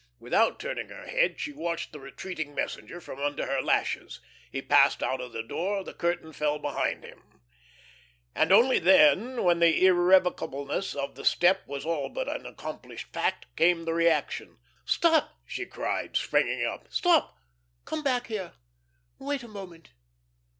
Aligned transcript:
Without 0.19 0.59
turning 0.59 0.89
her 0.89 1.05
head, 1.05 1.39
she 1.39 1.53
watched 1.53 1.91
the 1.93 1.99
retreating 1.99 2.55
messenger, 2.55 2.99
from 2.99 3.19
under 3.19 3.45
her 3.45 3.61
lashes. 3.61 4.19
He 4.51 4.59
passed 4.59 5.03
out 5.03 5.21
of 5.21 5.31
the 5.31 5.43
door, 5.43 5.83
the 5.83 5.93
curtain 5.93 6.33
fell 6.33 6.57
behind 6.57 7.03
him. 7.03 7.21
And 8.33 8.51
only 8.51 8.79
then, 8.79 9.43
when 9.43 9.59
the 9.59 9.85
irrevocableness 9.85 10.95
of 10.95 11.13
the 11.13 11.23
step 11.23 11.67
was 11.67 11.85
all 11.85 12.09
but 12.09 12.27
an 12.27 12.47
accomplished 12.47 13.13
fact, 13.13 13.45
came 13.55 13.85
the 13.85 13.93
reaction. 13.93 14.57
"Stop!" 14.85 15.35
she 15.45 15.67
cried, 15.67 16.17
springing 16.17 16.65
up. 16.65 16.87
"Stop! 16.89 17.37
Come 17.85 18.03
back 18.03 18.25
here. 18.25 18.53
Wait 19.19 19.43
a 19.43 19.47
moment." 19.47 19.91